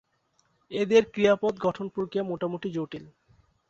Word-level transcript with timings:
এদের 0.71 1.03
ক্রিয়াপদ 1.13 1.53
গঠন 1.59 1.85
প্রক্রিয়া 1.89 2.23
মোটামুটি 2.23 2.67
জটিল। 2.71 3.05